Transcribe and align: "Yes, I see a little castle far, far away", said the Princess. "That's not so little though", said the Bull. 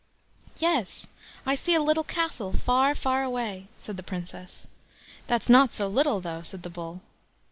"Yes, 0.57 1.05
I 1.45 1.53
see 1.53 1.75
a 1.75 1.79
little 1.83 2.03
castle 2.03 2.53
far, 2.53 2.95
far 2.95 3.21
away", 3.21 3.67
said 3.77 3.97
the 3.97 4.01
Princess. 4.01 4.65
"That's 5.27 5.47
not 5.47 5.75
so 5.75 5.87
little 5.87 6.19
though", 6.19 6.41
said 6.41 6.63
the 6.63 6.71
Bull. 6.71 7.01